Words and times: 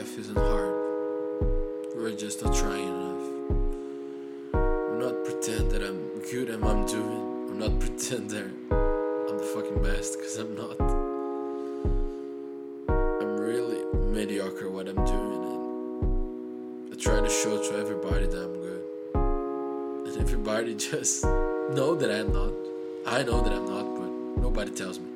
life 0.00 0.18
isn't 0.18 0.38
hard. 0.38 0.72
We're 1.94 2.16
just 2.16 2.42
not 2.42 2.54
trying 2.54 2.88
enough. 2.88 3.26
I'm 4.54 4.98
not 4.98 5.24
pretend 5.26 5.70
that 5.72 5.82
I'm 5.82 6.00
good 6.30 6.48
what 6.58 6.70
I'm 6.70 6.86
doing. 6.86 7.20
I'm 7.50 7.58
not 7.58 7.78
pretend 7.78 8.30
that 8.30 8.46
I'm 9.28 9.36
the 9.36 9.44
fucking 9.54 9.82
best, 9.82 10.16
because 10.16 10.38
I'm 10.38 10.54
not. 10.56 10.80
I'm 13.20 13.36
really 13.36 13.84
mediocre 14.16 14.70
what 14.70 14.88
I'm 14.88 15.04
doing, 15.04 15.42
and 15.44 16.94
I 16.94 16.96
try 16.96 17.20
to 17.20 17.28
show 17.28 17.60
to 17.68 17.78
everybody 17.78 18.26
that 18.26 18.42
I'm 18.42 18.56
good. 18.68 18.82
And 20.06 20.16
everybody 20.16 20.74
just 20.90 21.24
know 21.24 21.94
that 21.94 22.10
I'm 22.10 22.32
not. 22.32 22.52
I 23.04 23.22
know 23.22 23.42
that 23.42 23.52
I'm 23.52 23.66
not, 23.66 23.84
but 24.00 24.10
nobody 24.40 24.70
tells 24.70 24.98
me. 24.98 25.09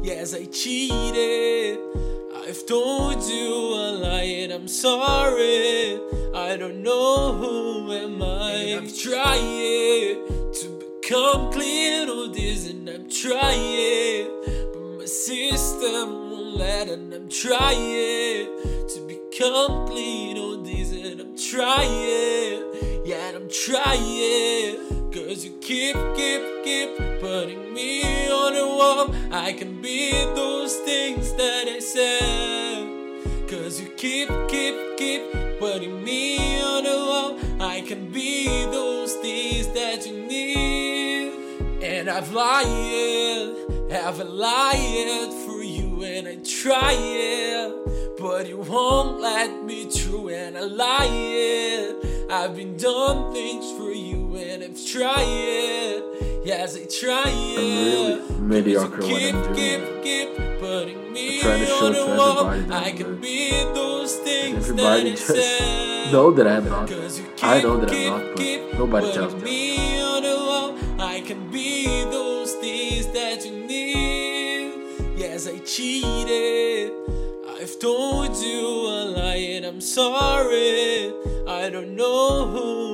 Yes, 0.00 0.34
I 0.34 0.44
cheated. 0.46 1.78
I've 2.34 2.66
told 2.66 3.22
you 3.22 3.48
a 3.74 3.88
lie 4.02 4.22
and 4.42 4.52
I'm 4.52 4.68
sorry. 4.68 5.98
I 6.34 6.56
don't 6.56 6.82
know 6.82 7.32
who 7.32 7.92
am 7.92 8.22
I. 8.22 8.52
And 8.52 8.86
I've 8.86 8.96
tried 8.96 10.16
to 10.60 11.00
become 11.02 11.52
clean 11.52 12.08
on 12.08 12.32
this 12.32 12.68
and 12.70 12.88
I'm 12.88 13.08
trying. 13.08 14.28
But 14.72 14.98
my 14.98 15.04
system 15.04 16.30
won't 16.30 16.56
let 16.56 16.88
and 16.88 17.12
I'm 17.12 17.28
trying 17.28 18.46
to 18.92 19.06
become 19.06 19.86
clean 19.86 20.36
on 20.38 20.62
this 20.64 20.92
and 20.92 21.20
I'm 21.20 21.36
trying. 21.36 22.62
Yeah, 23.04 23.28
and 23.28 23.36
I'm 23.36 23.48
trying. 23.48 24.21
Cause 25.42 25.50
you 25.50 25.58
keep, 25.60 25.96
keep, 26.14 26.62
keep 26.62 27.20
putting 27.20 27.74
me 27.74 28.30
on 28.30 28.54
the 28.54 28.64
wall. 28.64 29.12
I 29.32 29.52
can 29.52 29.82
be 29.82 30.12
those 30.36 30.76
things 30.76 31.32
that 31.32 31.66
I 31.66 31.80
said. 31.80 33.48
Cause 33.50 33.80
you 33.80 33.88
keep, 33.96 34.28
keep, 34.46 34.96
keep 34.96 35.58
putting 35.58 36.04
me 36.04 36.62
on 36.62 36.84
the 36.84 36.90
wall. 36.90 37.38
I 37.60 37.80
can 37.80 38.12
be 38.12 38.46
those 38.66 39.14
things 39.14 39.66
that 39.74 40.06
you 40.06 40.26
need. 40.28 41.32
And 41.82 42.08
I've 42.08 42.30
lied, 42.32 43.56
I've 43.90 44.20
lied 44.20 45.32
for 45.44 45.60
you, 45.60 46.04
and 46.04 46.28
I 46.28 46.36
try 46.36 46.94
it. 46.94 48.16
But 48.16 48.46
you 48.46 48.58
won't 48.58 49.20
let 49.20 49.64
me 49.64 49.90
through, 49.90 50.28
and 50.28 50.56
I 50.56 50.60
lie 50.60 51.42
I've 52.32 52.56
been 52.56 52.78
done 52.78 53.30
things 53.30 53.70
for 53.72 53.92
you, 53.92 54.11
and 54.72 54.78
I've 54.78 54.86
tried 54.86 56.02
Yes, 56.44 56.76
I 56.76 56.86
try 56.86 57.24
I'm 57.30 58.48
really 58.48 58.62
mediocre 58.62 58.96
what 58.96 59.06
keep, 59.06 59.34
I'm 59.34 59.54
keep, 59.54 60.02
keep 60.02 60.36
putting 60.60 61.12
me 61.12 61.38
I 61.38 61.42
try 61.42 61.58
to 61.58 61.66
show 61.66 61.86
on 61.86 61.92
to 61.92 61.98
the 62.00 62.06
wall. 62.06 62.50
everybody 62.50 62.62
that 62.62 62.82
I 62.82 62.92
can 62.92 63.20
be 63.20 63.50
those 63.74 64.16
things 64.16 64.68
Everybody 64.70 65.10
that 65.10 65.18
just 65.18 65.26
said. 65.26 66.12
know 66.12 66.30
that 66.32 66.46
I'm 66.46 66.64
not. 66.64 66.90
I 67.42 67.60
know 67.62 67.76
that 67.78 67.90
I'm 67.90 68.06
not, 68.06 68.36
but 68.36 68.78
nobody 68.78 69.12
tells 69.12 69.34
me. 69.34 69.42
me 69.42 70.00
on 70.02 70.22
the 70.22 70.36
wall. 70.36 71.00
I 71.00 71.20
can 71.20 71.50
be 71.50 71.84
those 72.10 72.52
things 72.54 73.06
that 73.08 73.44
you 73.44 73.66
need. 73.66 75.18
Yes, 75.18 75.46
I 75.46 75.58
cheated. 75.58 76.92
I've 77.60 77.78
told 77.78 78.36
you 78.36 78.60
a 78.60 79.04
lie 79.16 79.36
and 79.36 79.64
I'm 79.64 79.80
sorry. 79.80 81.12
I 81.46 81.70
don't 81.70 81.94
know 81.94 82.46
who. 82.46 82.91